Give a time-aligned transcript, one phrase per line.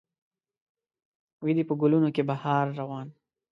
[1.43, 3.07] وي دې په ګلونو کې بهار روان